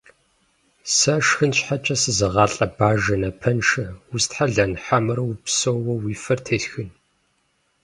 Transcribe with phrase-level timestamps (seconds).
[0.95, 6.89] Сэ шхын щхьэкӀэ сызыгъалӀэ Бажэ напэншэ, устхьэлэн хьэмэрэ упсэууэ уи фэр тесхын?!